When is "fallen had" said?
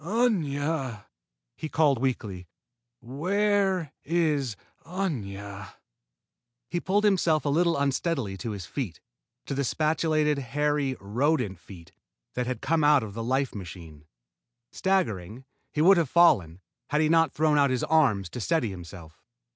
16.09-16.99